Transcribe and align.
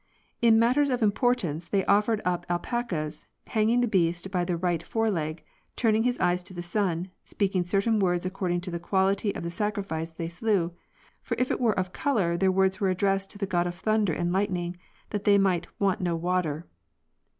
"In 0.41 0.57
matters 0.57 0.89
of 0.89 1.03
importance 1.03 1.67
they 1.67 1.85
offered 1.85 2.21
up 2.25 2.47
alpacas, 2.49 3.27
hanging 3.45 3.81
the 3.81 3.87
beast 3.87 4.31
by 4.31 4.43
the 4.43 4.57
right 4.57 4.81
fore 4.81 5.11
leg, 5.11 5.43
turning 5.75 6.01
his 6.01 6.19
eyes 6.19 6.41
to 6.41 6.55
the 6.55 6.63
sun, 6.63 7.11
speaking 7.23 7.63
certain 7.63 7.99
words 7.99 8.25
according 8.25 8.61
to 8.61 8.71
the 8.71 8.79
quality 8.79 9.31
of 9.35 9.43
the 9.43 9.51
sacrifice 9.51 10.09
they 10.11 10.27
slew; 10.27 10.73
for 11.21 11.37
if 11.39 11.51
it 11.51 11.59
were 11.61 11.77
of 11.77 11.93
color 11.93 12.35
their 12.35 12.51
words 12.51 12.81
were 12.81 12.89
addressed 12.89 13.29
to 13.29 13.37
the 13.37 13.45
god 13.45 13.67
of 13.67 13.75
thunder 13.75 14.11
and 14.11 14.33
lightning, 14.33 14.75
that 15.11 15.23
they 15.23 15.37
might 15.37 15.67
want 15.79 16.01
no 16.01 16.15
water" 16.15 16.61
(page 16.61 16.63
341). 16.63 16.69